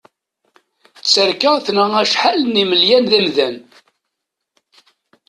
[0.99, 3.57] Tterka tenɣa acḥal n imelyan d amdan.